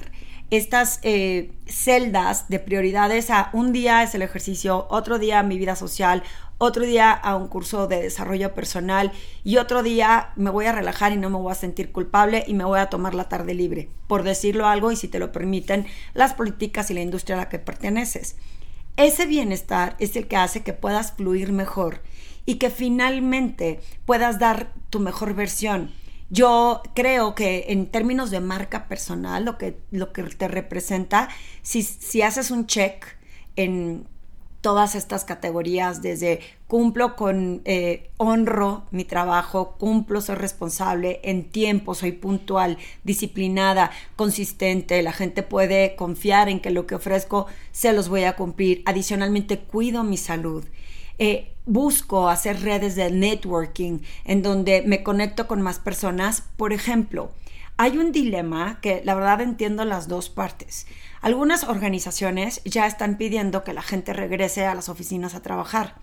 estas 0.50 1.00
eh, 1.02 1.50
celdas 1.66 2.48
de 2.48 2.60
prioridades 2.60 3.30
a 3.30 3.50
un 3.52 3.72
día 3.72 4.04
es 4.04 4.14
el 4.14 4.22
ejercicio, 4.22 4.86
otro 4.90 5.18
día 5.18 5.42
mi 5.42 5.58
vida 5.58 5.74
social, 5.74 6.22
otro 6.58 6.84
día 6.84 7.10
a 7.10 7.34
un 7.34 7.48
curso 7.48 7.88
de 7.88 8.00
desarrollo 8.00 8.54
personal 8.54 9.12
y 9.42 9.56
otro 9.56 9.82
día 9.82 10.30
me 10.36 10.50
voy 10.50 10.66
a 10.66 10.72
relajar 10.72 11.12
y 11.12 11.16
no 11.16 11.30
me 11.30 11.36
voy 11.36 11.50
a 11.50 11.56
sentir 11.56 11.90
culpable 11.90 12.44
y 12.46 12.54
me 12.54 12.64
voy 12.64 12.78
a 12.78 12.88
tomar 12.88 13.14
la 13.14 13.28
tarde 13.28 13.54
libre, 13.54 13.90
por 14.06 14.22
decirlo 14.22 14.66
algo 14.66 14.92
y 14.92 14.96
si 14.96 15.08
te 15.08 15.18
lo 15.18 15.32
permiten 15.32 15.86
las 16.14 16.32
políticas 16.32 16.90
y 16.90 16.94
la 16.94 17.02
industria 17.02 17.36
a 17.36 17.40
la 17.40 17.48
que 17.48 17.58
perteneces. 17.58 18.36
Ese 18.96 19.26
bienestar 19.26 19.96
es 19.98 20.16
el 20.16 20.28
que 20.28 20.36
hace 20.36 20.62
que 20.62 20.72
puedas 20.72 21.12
fluir 21.12 21.52
mejor 21.52 22.02
y 22.46 22.54
que 22.54 22.70
finalmente 22.70 23.80
puedas 24.06 24.38
dar 24.38 24.72
tu 24.88 25.00
mejor 25.00 25.34
versión. 25.34 25.90
Yo 26.30 26.82
creo 26.94 27.34
que 27.34 27.66
en 27.68 27.86
términos 27.86 28.30
de 28.30 28.40
marca 28.40 28.88
personal, 28.88 29.44
lo 29.44 29.58
que, 29.58 29.78
lo 29.90 30.12
que 30.12 30.22
te 30.22 30.48
representa, 30.48 31.28
si, 31.62 31.82
si 31.82 32.22
haces 32.22 32.50
un 32.50 32.66
check 32.66 33.04
en 33.54 34.08
todas 34.60 34.96
estas 34.96 35.24
categorías, 35.24 36.02
desde 36.02 36.40
cumplo 36.66 37.14
con, 37.14 37.62
eh, 37.64 38.10
honro 38.16 38.82
mi 38.90 39.04
trabajo, 39.04 39.76
cumplo, 39.78 40.20
soy 40.20 40.34
responsable, 40.34 41.20
en 41.22 41.44
tiempo, 41.44 41.94
soy 41.94 42.10
puntual, 42.10 42.76
disciplinada, 43.04 43.92
consistente, 44.16 45.02
la 45.02 45.12
gente 45.12 45.44
puede 45.44 45.94
confiar 45.94 46.48
en 46.48 46.58
que 46.58 46.70
lo 46.70 46.84
que 46.88 46.96
ofrezco 46.96 47.46
se 47.70 47.92
los 47.92 48.08
voy 48.08 48.24
a 48.24 48.34
cumplir. 48.34 48.82
Adicionalmente, 48.86 49.60
cuido 49.60 50.02
mi 50.02 50.16
salud. 50.16 50.64
Eh, 51.18 51.52
busco 51.64 52.28
hacer 52.28 52.62
redes 52.62 52.94
de 52.94 53.10
networking 53.10 54.00
en 54.24 54.42
donde 54.42 54.82
me 54.82 55.02
conecto 55.02 55.46
con 55.46 55.62
más 55.62 55.78
personas. 55.78 56.42
Por 56.56 56.72
ejemplo, 56.72 57.32
hay 57.76 57.98
un 57.98 58.12
dilema 58.12 58.80
que 58.80 59.02
la 59.04 59.14
verdad 59.14 59.40
entiendo 59.40 59.84
las 59.84 60.08
dos 60.08 60.30
partes. 60.30 60.86
Algunas 61.20 61.64
organizaciones 61.64 62.62
ya 62.64 62.86
están 62.86 63.18
pidiendo 63.18 63.64
que 63.64 63.74
la 63.74 63.82
gente 63.82 64.12
regrese 64.12 64.64
a 64.64 64.74
las 64.74 64.88
oficinas 64.88 65.34
a 65.34 65.42
trabajar. 65.42 65.96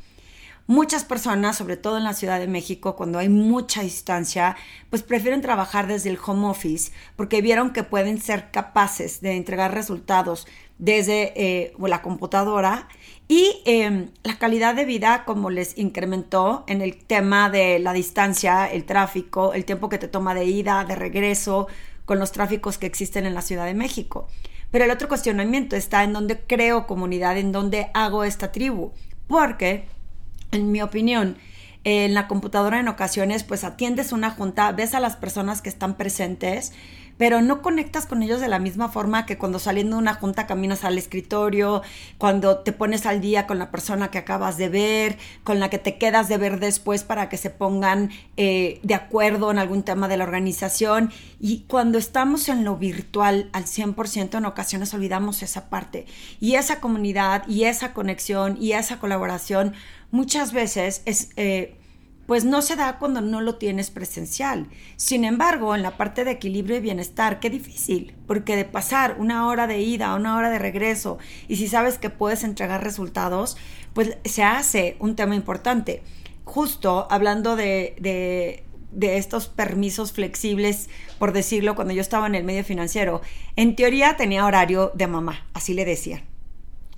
Muchas 0.65 1.03
personas, 1.03 1.57
sobre 1.57 1.75
todo 1.75 1.97
en 1.97 2.05
la 2.05 2.13
Ciudad 2.13 2.39
de 2.39 2.47
México, 2.47 2.95
cuando 2.95 3.19
hay 3.19 3.27
mucha 3.27 3.81
distancia, 3.81 4.55
pues 4.89 5.03
prefieren 5.03 5.41
trabajar 5.41 5.87
desde 5.87 6.09
el 6.09 6.19
home 6.25 6.47
office 6.47 6.93
porque 7.17 7.41
vieron 7.41 7.73
que 7.73 7.83
pueden 7.83 8.21
ser 8.21 8.49
capaces 8.49 9.19
de 9.19 9.35
entregar 9.35 9.73
resultados 9.73 10.47
desde 10.77 11.33
eh, 11.35 11.73
la 11.79 12.01
computadora 12.01 12.87
y 13.27 13.61
em, 13.65 14.09
la 14.23 14.37
calidad 14.37 14.73
de 14.73 14.85
vida 14.85 15.25
como 15.25 15.49
les 15.49 15.77
incrementó 15.77 16.63
en 16.67 16.81
el 16.81 16.95
tema 16.95 17.49
de 17.49 17.79
la 17.79 17.91
distancia, 17.91 18.65
el 18.65 18.85
tráfico, 18.85 19.53
el 19.53 19.65
tiempo 19.65 19.89
que 19.89 19.97
te 19.97 20.07
toma 20.07 20.33
de 20.33 20.45
ida, 20.45 20.85
de 20.85 20.95
regreso, 20.95 21.67
con 22.05 22.19
los 22.19 22.31
tráficos 22.31 22.77
que 22.77 22.85
existen 22.85 23.25
en 23.25 23.33
la 23.33 23.41
Ciudad 23.41 23.65
de 23.65 23.73
México. 23.73 24.27
Pero 24.71 24.85
el 24.85 24.91
otro 24.91 25.07
cuestionamiento 25.07 25.75
está 25.75 26.03
en 26.03 26.13
dónde 26.13 26.39
creo 26.39 26.87
comunidad, 26.87 27.37
en 27.37 27.51
dónde 27.51 27.91
hago 27.93 28.23
esta 28.23 28.51
tribu. 28.51 28.91
Porque, 29.27 29.87
en 30.53 30.71
mi 30.71 30.81
opinión, 30.81 31.37
en 31.83 32.13
la 32.13 32.27
computadora 32.27 32.79
en 32.79 32.87
ocasiones 32.87 33.43
pues 33.43 33.63
atiendes 33.63 34.11
una 34.11 34.31
junta, 34.31 34.71
ves 34.71 34.93
a 34.93 34.99
las 34.99 35.15
personas 35.15 35.61
que 35.61 35.69
están 35.69 35.95
presentes, 35.95 36.73
pero 37.17 37.41
no 37.41 37.61
conectas 37.61 38.05
con 38.05 38.23
ellos 38.23 38.41
de 38.41 38.47
la 38.47 38.59
misma 38.59 38.89
forma 38.89 39.25
que 39.25 39.37
cuando 39.37 39.59
saliendo 39.59 39.95
de 39.95 40.01
una 40.01 40.15
junta 40.15 40.47
caminas 40.47 40.83
al 40.83 40.97
escritorio, 40.97 41.81
cuando 42.17 42.59
te 42.59 42.71
pones 42.71 43.05
al 43.05 43.21
día 43.21 43.47
con 43.47 43.59
la 43.59 43.71
persona 43.71 44.09
que 44.11 44.17
acabas 44.17 44.57
de 44.57 44.69
ver, 44.69 45.17
con 45.43 45.59
la 45.59 45.69
que 45.69 45.77
te 45.77 45.97
quedas 45.97 46.27
de 46.29 46.37
ver 46.37 46.59
después 46.59 47.03
para 47.03 47.29
que 47.29 47.37
se 47.37 47.49
pongan 47.49 48.11
eh, 48.37 48.79
de 48.83 48.95
acuerdo 48.95 49.51
en 49.51 49.59
algún 49.59 49.83
tema 49.83 50.07
de 50.07 50.17
la 50.17 50.23
organización. 50.23 51.11
Y 51.39 51.65
cuando 51.67 51.97
estamos 51.97 52.49
en 52.49 52.63
lo 52.63 52.77
virtual 52.77 53.49
al 53.53 53.65
100%, 53.65 54.37
en 54.37 54.45
ocasiones 54.45 54.93
olvidamos 54.93 55.43
esa 55.43 55.69
parte. 55.69 56.05
Y 56.39 56.55
esa 56.55 56.79
comunidad 56.79 57.47
y 57.47 57.65
esa 57.65 57.93
conexión 57.93 58.57
y 58.59 58.73
esa 58.73 58.99
colaboración 58.99 59.73
muchas 60.11 60.53
veces 60.53 61.01
es... 61.05 61.29
Eh, 61.35 61.77
pues 62.25 62.45
no 62.45 62.61
se 62.61 62.75
da 62.75 62.97
cuando 62.99 63.21
no 63.21 63.41
lo 63.41 63.55
tienes 63.55 63.91
presencial. 63.91 64.67
Sin 64.95 65.25
embargo, 65.25 65.75
en 65.75 65.83
la 65.83 65.97
parte 65.97 66.23
de 66.23 66.31
equilibrio 66.31 66.77
y 66.77 66.81
bienestar, 66.81 67.39
qué 67.39 67.49
difícil, 67.49 68.15
porque 68.27 68.55
de 68.55 68.65
pasar 68.65 69.17
una 69.19 69.47
hora 69.47 69.67
de 69.67 69.81
ida 69.81 70.07
a 70.07 70.15
una 70.15 70.37
hora 70.37 70.49
de 70.49 70.59
regreso, 70.59 71.17
y 71.47 71.57
si 71.57 71.67
sabes 71.67 71.97
que 71.97 72.09
puedes 72.09 72.43
entregar 72.43 72.83
resultados, 72.83 73.57
pues 73.93 74.17
se 74.25 74.43
hace 74.43 74.95
un 74.99 75.15
tema 75.15 75.35
importante. 75.35 76.01
Justo 76.45 77.07
hablando 77.09 77.55
de, 77.55 77.95
de, 77.99 78.63
estos 79.17 79.47
permisos 79.47 80.11
flexibles, 80.11 80.89
por 81.19 81.33
decirlo, 81.33 81.75
cuando 81.75 81.93
yo 81.93 82.01
estaba 82.01 82.27
en 82.27 82.35
el 82.35 82.43
medio 82.43 82.63
financiero, 82.63 83.21
en 83.55 83.75
teoría 83.75 84.17
tenía 84.17 84.45
horario 84.45 84.91
de 84.93 85.07
mamá, 85.07 85.45
así 85.53 85.73
le 85.73 85.83
decía. 85.83 86.23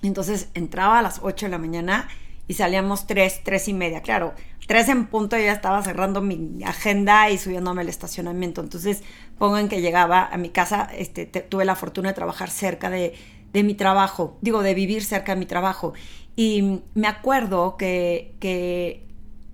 Entonces 0.02 0.48
entraba 0.54 0.98
a 0.98 1.02
las 1.02 1.20
8 1.22 1.46
de 1.46 1.50
la 1.50 1.58
mañana 1.58 2.08
y 2.48 2.54
salíamos 2.54 3.06
3, 3.06 3.40
3 3.44 3.68
y 3.68 3.72
media. 3.72 4.02
Claro, 4.02 4.34
3 4.66 4.88
en 4.88 5.06
punto 5.06 5.36
ya 5.36 5.52
estaba 5.52 5.82
cerrando 5.82 6.20
mi 6.20 6.62
agenda 6.64 7.30
y 7.30 7.38
subiéndome 7.38 7.82
al 7.82 7.88
estacionamiento. 7.88 8.60
Entonces, 8.60 9.02
pongo 9.38 9.58
en 9.58 9.68
que 9.68 9.80
llegaba 9.80 10.26
a 10.26 10.36
mi 10.36 10.50
casa, 10.50 10.88
este, 10.96 11.26
tuve 11.26 11.64
la 11.64 11.76
fortuna 11.76 12.08
de 12.08 12.14
trabajar 12.14 12.50
cerca 12.50 12.90
de, 12.90 13.14
de, 13.52 13.62
mi 13.62 13.74
trabajo, 13.74 14.38
digo, 14.40 14.62
de 14.62 14.74
vivir 14.74 15.04
cerca 15.04 15.34
de 15.34 15.38
mi 15.38 15.46
trabajo. 15.46 15.94
Y 16.34 16.82
me 16.94 17.06
acuerdo 17.06 17.76
que, 17.76 18.34
que 18.40 19.06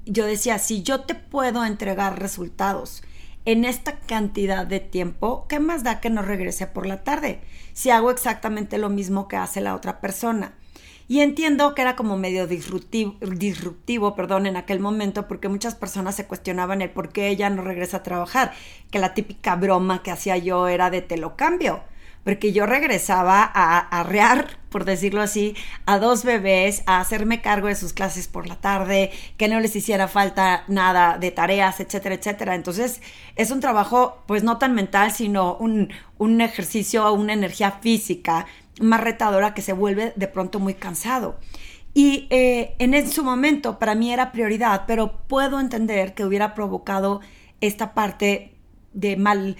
yo 0.06 0.26
decía, 0.26 0.58
si 0.58 0.82
yo 0.82 1.00
te 1.02 1.14
puedo 1.14 1.64
entregar 1.64 2.18
resultados 2.18 3.02
en 3.44 3.64
esta 3.64 3.98
cantidad 3.98 4.66
de 4.66 4.80
tiempo, 4.80 5.46
¿qué 5.48 5.60
más 5.60 5.84
da 5.84 6.00
que 6.00 6.10
no 6.10 6.22
regrese 6.22 6.66
por 6.66 6.86
la 6.86 7.04
tarde? 7.04 7.40
Si 7.72 7.90
hago 7.90 8.10
exactamente 8.10 8.78
lo 8.78 8.88
mismo 8.88 9.28
que 9.28 9.36
hace 9.36 9.60
la 9.60 9.74
otra 9.74 10.00
persona. 10.00 10.54
Y 11.08 11.20
entiendo 11.20 11.74
que 11.74 11.82
era 11.82 11.96
como 11.96 12.16
medio 12.16 12.46
disruptivo, 12.46 13.16
disruptivo, 13.20 14.14
perdón, 14.14 14.46
en 14.46 14.56
aquel 14.56 14.80
momento, 14.80 15.28
porque 15.28 15.48
muchas 15.48 15.74
personas 15.74 16.14
se 16.14 16.26
cuestionaban 16.26 16.82
el 16.82 16.90
por 16.90 17.10
qué 17.10 17.28
ella 17.28 17.50
no 17.50 17.62
regresa 17.62 17.98
a 17.98 18.02
trabajar, 18.02 18.52
que 18.90 18.98
la 18.98 19.14
típica 19.14 19.56
broma 19.56 20.02
que 20.02 20.10
hacía 20.10 20.36
yo 20.36 20.68
era 20.68 20.90
de 20.90 21.02
te 21.02 21.16
lo 21.16 21.36
cambio, 21.36 21.82
porque 22.24 22.52
yo 22.52 22.66
regresaba 22.66 23.42
a 23.42 23.78
arrear, 23.78 24.58
por 24.70 24.84
decirlo 24.84 25.20
así, 25.22 25.56
a 25.86 25.98
dos 25.98 26.24
bebés, 26.24 26.82
a 26.86 27.00
hacerme 27.00 27.42
cargo 27.42 27.66
de 27.66 27.74
sus 27.74 27.92
clases 27.92 28.28
por 28.28 28.46
la 28.46 28.56
tarde, 28.56 29.10
que 29.36 29.48
no 29.48 29.58
les 29.60 29.74
hiciera 29.74 30.08
falta 30.08 30.64
nada 30.68 31.18
de 31.18 31.30
tareas, 31.32 31.80
etcétera, 31.80 32.14
etcétera. 32.14 32.54
Entonces, 32.54 33.00
es 33.34 33.50
un 33.50 33.60
trabajo, 33.60 34.22
pues 34.26 34.44
no 34.44 34.58
tan 34.58 34.72
mental, 34.74 35.12
sino 35.12 35.56
un, 35.56 35.92
un 36.18 36.40
ejercicio, 36.40 37.12
una 37.12 37.32
energía 37.32 37.72
física 37.72 38.46
más 38.80 39.00
retadora 39.00 39.54
que 39.54 39.62
se 39.62 39.72
vuelve 39.72 40.12
de 40.16 40.28
pronto 40.28 40.58
muy 40.58 40.74
cansado. 40.74 41.38
Y 41.94 42.26
eh, 42.30 42.74
en 42.78 43.10
su 43.10 43.22
momento 43.22 43.78
para 43.78 43.94
mí 43.94 44.12
era 44.12 44.32
prioridad, 44.32 44.84
pero 44.86 45.18
puedo 45.28 45.60
entender 45.60 46.14
que 46.14 46.24
hubiera 46.24 46.54
provocado 46.54 47.20
esta 47.60 47.92
parte 47.94 48.54
de 48.94 49.16
mal, 49.16 49.56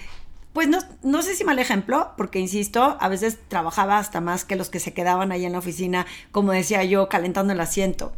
pues 0.52 0.68
no, 0.68 0.78
no 1.02 1.22
sé 1.22 1.34
si 1.34 1.44
mal 1.44 1.58
ejemplo, 1.58 2.12
porque 2.16 2.38
insisto, 2.38 2.96
a 3.00 3.08
veces 3.08 3.38
trabajaba 3.48 3.98
hasta 3.98 4.20
más 4.20 4.44
que 4.44 4.56
los 4.56 4.70
que 4.70 4.80
se 4.80 4.94
quedaban 4.94 5.30
ahí 5.30 5.44
en 5.44 5.52
la 5.52 5.58
oficina, 5.58 6.06
como 6.30 6.52
decía 6.52 6.84
yo, 6.84 7.08
calentando 7.08 7.52
el 7.52 7.60
asiento. 7.60 8.12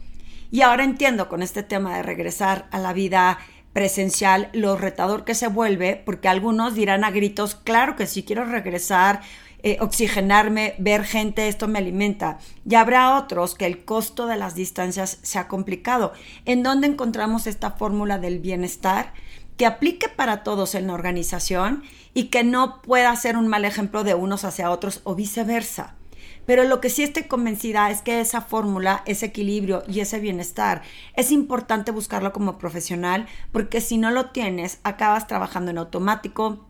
Y 0.51 0.63
ahora 0.63 0.85
entiendo 0.85 1.29
con 1.29 1.43
este 1.43 1.65
tema 1.65 1.97
de 1.97 2.05
regresar 2.05 2.69
a 2.71 2.79
la 2.79 2.93
vida 2.93 3.39
presencial 3.73 4.51
lo 4.53 4.77
retador 4.77 5.25
que 5.25 5.35
se 5.35 5.49
vuelve, 5.49 6.01
porque 6.07 6.29
algunos 6.29 6.75
dirán 6.75 7.03
a 7.03 7.11
gritos, 7.11 7.57
claro 7.57 7.97
que 7.97 8.07
sí 8.07 8.23
quiero 8.23 8.45
regresar, 8.45 9.21
eh, 9.67 9.79
oxigenarme, 9.81 10.75
ver 10.77 11.05
gente, 11.05 11.49
esto 11.49 11.69
me 11.69 11.79
alimenta. 11.79 12.39
Y 12.69 12.75
habrá 12.75 13.17
otros 13.17 13.55
que 13.55 13.65
el 13.65 13.83
costo 13.87 14.27
de 14.27 14.37
las 14.37 14.55
distancias 14.55 15.19
se 15.23 15.39
ha 15.39 15.49
complicado. 15.49 16.13
¿En 16.45 16.63
dónde 16.63 16.87
encontramos 16.87 17.47
esta 17.47 17.71
fórmula 17.71 18.19
del 18.19 18.41
bienestar? 18.41 19.15
que 19.57 19.67
aplique 19.67 20.09
para 20.09 20.43
todos 20.43 20.75
en 20.75 20.89
la 20.89 20.95
organización 20.95 21.85
y 22.13 22.25
que 22.25 22.43
no 22.43 22.83
pueda 22.83 23.15
ser 23.15 23.37
un 23.37 23.47
mal 23.47 23.65
ejemplo 23.65 24.03
de 24.03 24.15
unos 24.15 24.45
hacia 24.45 24.69
otros 24.69 25.01
o 25.05 25.15
viceversa. 25.15 25.95
Pero 26.45 26.65
lo 26.65 26.81
que 26.81 26.91
sí 26.91 27.05
estoy 27.05 27.23
convencida 27.23 27.89
es 27.89 28.03
que 28.03 28.21
esa 28.21 28.41
fórmula, 28.41 29.05
ese 29.07 29.27
equilibrio 29.27 29.85
y 29.87 30.01
ese 30.01 30.19
bienestar 30.19 30.83
es 31.15 31.31
importante 31.31 31.93
buscarlo 31.93 32.33
como 32.33 32.59
profesional 32.59 33.29
porque 33.53 33.81
si 33.81 33.97
no 33.97 34.11
lo 34.11 34.31
tienes, 34.31 34.81
acabas 34.83 35.29
trabajando 35.29 35.71
en 35.71 35.79
automático, 35.79 36.67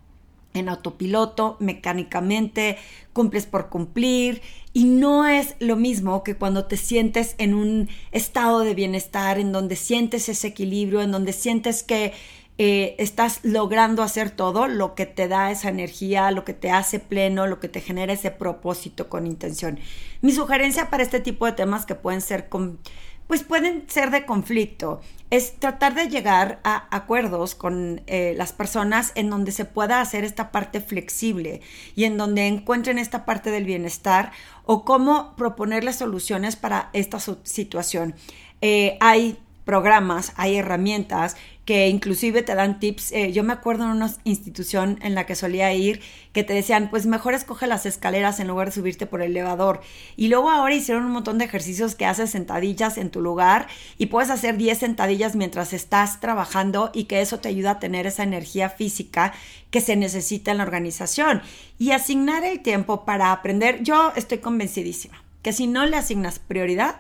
en 0.55 0.69
autopiloto, 0.69 1.57
mecánicamente, 1.61 2.79
cumples 3.13 3.47
por 3.47 3.69
cumplir 3.69 4.41
y 4.73 4.85
no 4.85 5.27
es 5.27 5.57
lo 5.61 5.77
mismo 5.77 6.25
que 6.25 6.37
cuando 6.37 6.65
te 6.65 6.77
sientes 6.77 7.35
en 7.39 7.55
un 7.55 7.89
estado 8.13 8.61
de 8.61 8.75
bienestar, 8.75 9.39
en 9.39 9.53
donde 9.53 9.77
sientes 9.77 10.29
ese 10.29 10.49
equilibrio, 10.49 11.03
en 11.03 11.13
donde 11.13 11.33
sientes 11.33 11.83
que 11.83 12.13
eh, 12.57 12.95
estás 12.99 13.41
logrando 13.43 14.03
hacer 14.03 14.31
todo 14.31 14.69
lo 14.69 14.95
que 14.95 15.07
te 15.07 15.27
da 15.27 15.51
esa 15.51 15.69
energía, 15.69 16.31
lo 16.31 16.45
que 16.45 16.55
te 16.55 16.71
hace 16.71 17.01
pleno, 17.01 17.49
lo 17.49 17.59
que 17.59 17.69
te 17.69 17.81
genera 17.81 18.13
ese 18.13 18.31
propósito 18.31 19.09
con 19.09 19.27
intención. 19.27 19.81
Mi 20.23 20.33
sugerencia 20.33 20.89
para 20.89 21.03
este 21.03 21.21
tipo 21.21 21.47
de 21.47 21.53
temas 21.53 21.85
que 21.85 21.95
pueden 21.95 22.21
ser... 22.21 22.49
Con, 22.49 22.79
pues 23.27 23.43
pueden 23.43 23.85
ser 23.89 24.11
de 24.11 24.27
conflicto. 24.27 25.01
Es 25.31 25.59
tratar 25.59 25.95
de 25.95 26.09
llegar 26.09 26.61
a 26.65 26.87
acuerdos 26.95 27.55
con 27.55 28.03
eh, 28.07 28.35
las 28.37 28.53
personas 28.53 29.13
en 29.15 29.31
donde 29.31 29.53
se 29.53 29.65
pueda 29.65 30.01
hacer 30.01 30.25
esta 30.25 30.53
parte 30.53 30.81
flexible 30.81 31.61
y 31.97 32.05
en 32.05 32.17
donde 32.17 32.47
encuentren 32.47 32.99
esta 32.99 33.25
parte 33.25 33.51
del 33.51 33.65
bienestar 33.65 34.33
o 34.65 34.85
cómo 34.85 35.35
proponerles 35.37 35.97
soluciones 35.97 36.57
para 36.57 36.91
esta 36.93 37.19
situación. 37.19 38.15
Eh, 38.61 38.97
hay 39.01 39.39
programas, 39.65 40.33
hay 40.37 40.57
herramientas 40.57 41.37
que 41.65 41.89
inclusive 41.89 42.43
te 42.43 42.55
dan 42.55 42.79
tips. 42.79 43.13
Eh, 43.13 43.33
yo 43.33 43.43
me 43.43 43.53
acuerdo 43.53 43.85
en 43.85 43.91
una 43.91 44.13
institución 44.25 44.99
en 45.03 45.15
la 45.15 45.25
que 45.25 45.35
solía 45.35 45.73
ir 45.73 46.03
que 46.33 46.45
te 46.45 46.53
decían, 46.53 46.91
pues 46.91 47.07
mejor 47.07 47.33
escoge 47.35 47.67
las 47.67 47.87
escaleras 47.87 48.39
en 48.41 48.49
lugar 48.49 48.69
de 48.69 48.75
subirte 48.75 49.07
por 49.07 49.23
el 49.23 49.31
elevador. 49.31 49.81
Y 50.17 50.29
luego 50.29 50.51
ahora 50.51 50.75
hicieron 50.75 51.05
un 51.05 51.13
montón 51.13 51.39
de 51.39 51.47
ejercicios 51.47 51.95
que 51.95 52.07
haces 52.07 52.31
sentadillas 52.31 52.99
en 52.99 53.11
tu 53.11 53.23
lugar 53.23 53.67
y 53.97 54.07
puedes 54.07 54.31
hacer 54.31 54.57
10 54.57 54.79
sentadillas 54.79 55.37
mientras 55.37 55.73
estás 55.73 56.21
trabajando 56.21 56.91
y 56.93 57.05
que 57.05 57.23
eso 57.23 57.39
te 57.41 57.49
ayuda 57.49 57.73
a 57.73 57.79
tener 57.79 58.07
esa 58.07 58.25
energía 58.25 58.69
física 58.69 59.33
que 59.71 59.81
se 59.81 59.97
necesita 59.97 60.51
en 60.51 60.59
la 60.59 60.65
organización. 60.65 61.41
Y 61.79 61.93
asignar 61.93 62.45
el 62.45 62.61
tiempo 62.61 63.05
para 63.05 63.33
aprender, 63.33 63.83
yo 63.83 64.13
estoy 64.17 64.39
convencidísima 64.39 65.25
que 65.45 65.53
si 65.53 65.67
no 65.67 65.85
le 65.85 65.99
asignas 65.99 66.39
prioridad, 66.39 66.97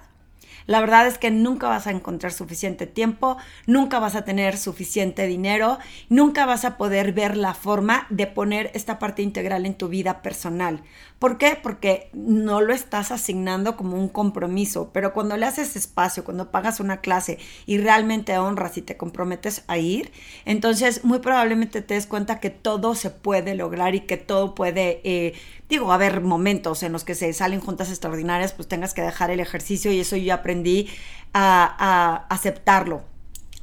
la 0.66 0.80
verdad 0.80 1.06
es 1.06 1.18
que 1.18 1.30
nunca 1.30 1.68
vas 1.68 1.87
a 1.87 1.90
encontrar 1.90 2.33
suficiente 2.33 2.87
tiempo, 2.87 3.37
nunca 3.66 3.99
vas 3.99 4.14
a 4.14 4.25
tener 4.25 4.56
suficiente 4.56 5.26
dinero, 5.26 5.78
nunca 6.09 6.47
vas 6.47 6.64
a 6.64 6.76
poder 6.76 7.12
ver 7.12 7.37
la 7.37 7.54
forma 7.54 8.06
de 8.11 8.26
poner 8.26 8.71
esta 8.75 8.99
parte 8.99 9.23
integral 9.23 9.66
en 9.66 9.75
tu 9.75 9.88
vida 9.88 10.23
personal. 10.23 10.83
¿Por 11.18 11.38
qué? 11.38 11.59
Porque 11.62 12.11
no 12.12 12.61
lo 12.61 12.75
estás 12.75 13.11
asignando 13.11 13.76
como 13.76 13.97
un 13.97 14.09
compromiso, 14.09 14.90
pero 14.92 15.14
cuando 15.14 15.37
le 15.37 15.47
haces 15.47 15.75
espacio, 15.76 16.25
cuando 16.25 16.50
pagas 16.50 16.80
una 16.80 17.00
clase 17.00 17.38
y 17.66 17.78
realmente 17.78 18.37
honras 18.37 18.76
y 18.76 18.83
te 18.83 18.97
comprometes 18.97 19.64
a 19.66 19.78
ir, 19.78 20.12
entonces 20.44 21.04
muy 21.04 21.21
probablemente 21.21 21.80
te 21.83 21.94
des 21.94 22.06
cuenta 22.06 22.40
que 22.40 22.50
todo 22.50 22.94
se 22.94 23.11
puede 23.11 23.54
lograr 23.54 23.94
y 23.94 24.00
que 24.00 24.16
todo 24.18 24.54
puede, 24.54 25.00
eh, 25.04 25.35
digo, 25.68 25.92
haber 25.92 26.21
momentos 26.21 26.83
en 26.83 26.92
los 26.92 27.04
que 27.04 27.14
se 27.14 27.33
salen 27.33 27.61
juntas 27.61 27.88
extraordinarias, 27.88 28.52
pues 28.52 28.68
tengas 28.68 28.92
que 28.92 29.02
dejar 29.02 29.30
el 29.30 29.40
ejercicio 29.40 29.92
y 29.92 30.00
eso 30.00 30.16
yo 30.16 30.35
aprendí 30.35 30.88
a, 31.33 31.75
a 31.78 32.26
aceptarlo 32.35 33.13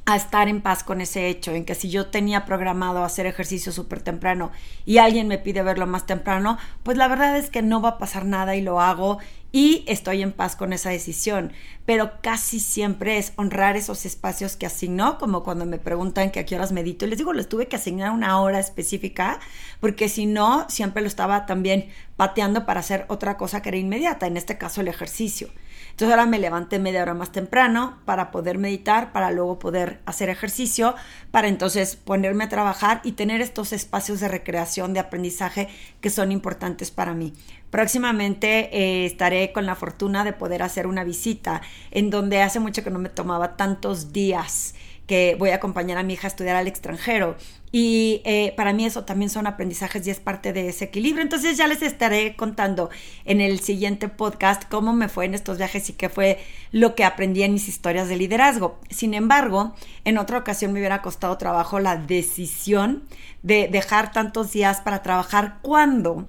a 0.04 0.16
estar 0.16 0.48
en 0.48 0.60
paz 0.60 0.82
con 0.82 1.00
ese 1.00 1.28
hecho, 1.28 1.52
en 1.52 1.64
que 1.64 1.76
si 1.76 1.88
yo 1.88 2.06
tenía 2.06 2.44
programado 2.44 3.04
hacer 3.04 3.26
ejercicio 3.26 3.70
súper 3.70 4.02
temprano 4.02 4.50
y 4.84 4.98
alguien 4.98 5.28
me 5.28 5.38
pide 5.38 5.62
verlo 5.62 5.86
más 5.86 6.06
temprano, 6.06 6.58
pues 6.82 6.96
la 6.96 7.06
verdad 7.06 7.36
es 7.36 7.50
que 7.50 7.62
no 7.62 7.80
va 7.80 7.90
a 7.90 7.98
pasar 7.98 8.24
nada 8.24 8.56
y 8.56 8.62
lo 8.62 8.80
hago 8.80 9.18
y 9.52 9.84
estoy 9.86 10.22
en 10.22 10.32
paz 10.32 10.56
con 10.56 10.72
esa 10.72 10.90
decisión. 10.90 11.52
Pero 11.84 12.20
casi 12.20 12.58
siempre 12.58 13.18
es 13.18 13.32
honrar 13.36 13.76
esos 13.76 14.04
espacios 14.04 14.56
que 14.56 14.66
asignó, 14.66 15.18
como 15.18 15.44
cuando 15.44 15.66
me 15.66 15.78
preguntan 15.78 16.30
que 16.30 16.40
a 16.40 16.46
qué 16.46 16.56
horas 16.56 16.72
medito 16.72 17.04
y 17.04 17.08
les 17.08 17.18
digo, 17.18 17.32
les 17.32 17.48
tuve 17.48 17.68
que 17.68 17.76
asignar 17.76 18.10
una 18.10 18.40
hora 18.40 18.58
específica, 18.58 19.38
porque 19.78 20.08
si 20.08 20.26
no, 20.26 20.66
siempre 20.68 21.02
lo 21.02 21.08
estaba 21.08 21.46
también 21.46 21.90
pateando 22.16 22.66
para 22.66 22.80
hacer 22.80 23.04
otra 23.08 23.36
cosa 23.36 23.62
que 23.62 23.68
era 23.68 23.78
inmediata, 23.78 24.26
en 24.26 24.36
este 24.36 24.58
caso 24.58 24.80
el 24.80 24.88
ejercicio. 24.88 25.48
Entonces 25.92 26.10
ahora 26.10 26.26
me 26.26 26.38
levanté 26.38 26.78
media 26.78 27.02
hora 27.02 27.14
más 27.14 27.32
temprano 27.32 27.98
para 28.04 28.30
poder 28.30 28.58
meditar, 28.58 29.12
para 29.12 29.30
luego 29.30 29.58
poder 29.58 30.00
hacer 30.04 30.28
ejercicio, 30.28 30.94
para 31.30 31.48
entonces 31.48 31.96
ponerme 31.96 32.44
a 32.44 32.48
trabajar 32.48 33.00
y 33.04 33.12
tener 33.12 33.40
estos 33.40 33.72
espacios 33.72 34.20
de 34.20 34.28
recreación, 34.28 34.94
de 34.94 35.00
aprendizaje 35.00 35.68
que 36.00 36.10
son 36.10 36.32
importantes 36.32 36.90
para 36.90 37.14
mí. 37.14 37.34
Próximamente 37.72 38.68
eh, 38.70 39.06
estaré 39.06 39.50
con 39.50 39.64
la 39.64 39.74
fortuna 39.74 40.24
de 40.24 40.34
poder 40.34 40.62
hacer 40.62 40.86
una 40.86 41.04
visita 41.04 41.62
en 41.90 42.10
donde 42.10 42.42
hace 42.42 42.60
mucho 42.60 42.84
que 42.84 42.90
no 42.90 42.98
me 42.98 43.08
tomaba 43.08 43.56
tantos 43.56 44.12
días 44.12 44.74
que 45.06 45.36
voy 45.38 45.50
a 45.50 45.54
acompañar 45.54 45.96
a 45.96 46.02
mi 46.02 46.12
hija 46.12 46.26
a 46.26 46.28
estudiar 46.28 46.54
al 46.54 46.68
extranjero. 46.68 47.34
Y 47.70 48.20
eh, 48.26 48.52
para 48.58 48.74
mí 48.74 48.84
eso 48.84 49.04
también 49.04 49.30
son 49.30 49.46
aprendizajes 49.46 50.06
y 50.06 50.10
es 50.10 50.20
parte 50.20 50.52
de 50.52 50.68
ese 50.68 50.84
equilibrio. 50.84 51.22
Entonces 51.22 51.56
ya 51.56 51.66
les 51.66 51.80
estaré 51.80 52.36
contando 52.36 52.90
en 53.24 53.40
el 53.40 53.60
siguiente 53.60 54.08
podcast 54.08 54.64
cómo 54.68 54.92
me 54.92 55.08
fue 55.08 55.24
en 55.24 55.32
estos 55.32 55.56
viajes 55.56 55.88
y 55.88 55.94
qué 55.94 56.10
fue 56.10 56.44
lo 56.72 56.94
que 56.94 57.04
aprendí 57.04 57.42
en 57.42 57.54
mis 57.54 57.68
historias 57.68 58.06
de 58.10 58.16
liderazgo. 58.16 58.78
Sin 58.90 59.14
embargo, 59.14 59.74
en 60.04 60.18
otra 60.18 60.36
ocasión 60.36 60.74
me 60.74 60.80
hubiera 60.80 61.00
costado 61.00 61.38
trabajo 61.38 61.80
la 61.80 61.96
decisión 61.96 63.04
de 63.42 63.68
dejar 63.72 64.12
tantos 64.12 64.52
días 64.52 64.82
para 64.82 65.02
trabajar 65.02 65.60
cuando, 65.62 66.28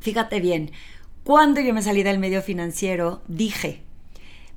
fíjate 0.00 0.40
bien, 0.40 0.72
cuando 1.24 1.60
yo 1.60 1.72
me 1.74 1.82
salí 1.82 2.02
del 2.02 2.18
medio 2.18 2.42
financiero, 2.42 3.22
dije, 3.28 3.82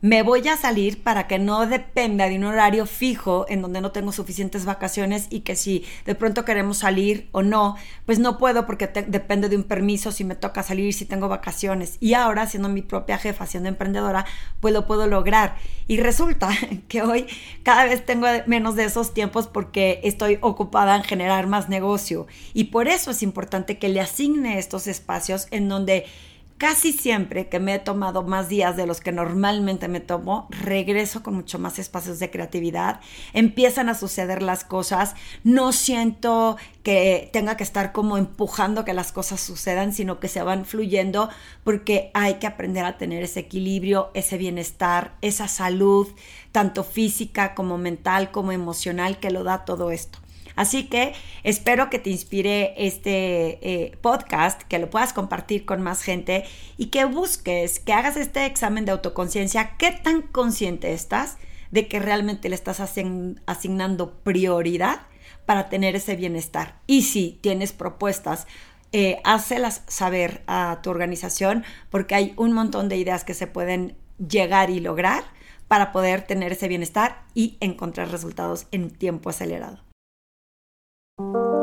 me 0.03 0.21
voy 0.21 0.45
a 0.49 0.57
salir 0.57 1.01
para 1.01 1.27
que 1.27 1.39
no 1.39 1.65
dependa 1.65 2.27
de 2.27 2.35
un 2.35 2.43
horario 2.43 2.85
fijo 2.85 3.45
en 3.47 3.61
donde 3.61 3.79
no 3.79 3.93
tengo 3.93 4.11
suficientes 4.11 4.65
vacaciones 4.65 5.27
y 5.29 5.39
que 5.39 5.55
si 5.55 5.85
de 6.05 6.13
pronto 6.13 6.43
queremos 6.43 6.79
salir 6.79 7.29
o 7.31 7.41
no, 7.41 7.77
pues 8.05 8.19
no 8.19 8.37
puedo 8.37 8.65
porque 8.65 8.87
depende 9.07 9.47
de 9.47 9.55
un 9.55 9.63
permiso 9.63 10.11
si 10.11 10.25
me 10.25 10.35
toca 10.35 10.61
salir, 10.61 10.93
si 10.93 11.05
tengo 11.05 11.29
vacaciones. 11.29 11.95
Y 12.01 12.15
ahora, 12.15 12.47
siendo 12.47 12.67
mi 12.67 12.81
propia 12.81 13.17
jefa, 13.17 13.45
siendo 13.45 13.69
emprendedora, 13.69 14.25
pues 14.59 14.73
lo 14.73 14.85
puedo 14.87 15.07
lograr. 15.07 15.55
Y 15.87 15.95
resulta 15.95 16.49
que 16.89 17.01
hoy 17.01 17.25
cada 17.63 17.85
vez 17.85 18.05
tengo 18.05 18.27
menos 18.45 18.75
de 18.75 18.83
esos 18.83 19.13
tiempos 19.13 19.47
porque 19.47 20.01
estoy 20.03 20.37
ocupada 20.41 20.97
en 20.97 21.03
generar 21.03 21.47
más 21.47 21.69
negocio. 21.69 22.27
Y 22.53 22.65
por 22.65 22.89
eso 22.89 23.11
es 23.11 23.23
importante 23.23 23.77
que 23.77 23.87
le 23.87 24.01
asigne 24.01 24.59
estos 24.59 24.87
espacios 24.87 25.47
en 25.51 25.69
donde 25.69 26.07
Casi 26.63 26.93
siempre 26.93 27.49
que 27.49 27.59
me 27.59 27.75
he 27.75 27.79
tomado 27.79 28.23
más 28.23 28.47
días 28.47 28.77
de 28.77 28.87
los 28.87 29.01
que 29.01 29.11
normalmente 29.11 29.89
me 29.89 29.99
tomo, 29.99 30.47
regreso 30.49 31.21
con 31.21 31.33
mucho 31.33 31.59
más 31.59 31.77
espacios 31.77 32.19
de 32.19 32.31
creatividad, 32.31 33.01
empiezan 33.33 33.89
a 33.89 33.95
suceder 33.95 34.41
las 34.41 34.63
cosas, 34.63 35.13
no 35.43 35.73
siento 35.73 36.55
que 36.81 37.29
tenga 37.33 37.57
que 37.57 37.65
estar 37.65 37.91
como 37.91 38.17
empujando 38.17 38.85
que 38.85 38.93
las 38.93 39.11
cosas 39.11 39.41
sucedan, 39.41 39.91
sino 39.91 40.21
que 40.21 40.29
se 40.29 40.41
van 40.41 40.63
fluyendo 40.63 41.27
porque 41.65 42.11
hay 42.13 42.35
que 42.35 42.47
aprender 42.47 42.85
a 42.85 42.97
tener 42.97 43.23
ese 43.23 43.41
equilibrio, 43.41 44.09
ese 44.13 44.37
bienestar, 44.37 45.15
esa 45.19 45.49
salud, 45.49 46.07
tanto 46.53 46.85
física 46.85 47.55
como 47.55 47.77
mental 47.77 48.31
como 48.31 48.53
emocional 48.53 49.19
que 49.19 49.31
lo 49.31 49.43
da 49.43 49.65
todo 49.65 49.91
esto. 49.91 50.22
Así 50.55 50.87
que 50.87 51.13
espero 51.43 51.89
que 51.89 51.99
te 51.99 52.09
inspire 52.09 52.73
este 52.77 53.59
eh, 53.61 53.97
podcast, 54.01 54.61
que 54.63 54.79
lo 54.79 54.89
puedas 54.89 55.13
compartir 55.13 55.65
con 55.65 55.81
más 55.81 56.03
gente 56.03 56.45
y 56.77 56.87
que 56.87 57.05
busques, 57.05 57.79
que 57.79 57.93
hagas 57.93 58.17
este 58.17 58.45
examen 58.45 58.85
de 58.85 58.91
autoconciencia, 58.91 59.75
qué 59.77 59.91
tan 59.91 60.21
consciente 60.21 60.93
estás 60.93 61.37
de 61.71 61.87
que 61.87 61.99
realmente 61.99 62.49
le 62.49 62.55
estás 62.55 62.79
asignando 62.79 64.13
prioridad 64.23 65.01
para 65.45 65.69
tener 65.69 65.95
ese 65.95 66.15
bienestar. 66.15 66.79
Y 66.85 67.01
si 67.01 67.39
tienes 67.41 67.71
propuestas, 67.73 68.45
eh, 68.91 69.19
hácelas 69.23 69.81
saber 69.87 70.43
a 70.45 70.79
tu 70.83 70.91
organización 70.91 71.63
porque 71.89 72.13
hay 72.13 72.33
un 72.37 72.53
montón 72.53 72.89
de 72.89 72.97
ideas 72.97 73.23
que 73.23 73.33
se 73.33 73.47
pueden 73.47 73.97
llegar 74.19 74.69
y 74.69 74.79
lograr 74.79 75.23
para 75.67 75.91
poder 75.91 76.21
tener 76.21 76.51
ese 76.51 76.67
bienestar 76.67 77.23
y 77.33 77.57
encontrar 77.59 78.11
resultados 78.11 78.67
en 78.71 78.91
tiempo 78.91 79.31
acelerado. 79.31 79.79
Música 81.19 81.62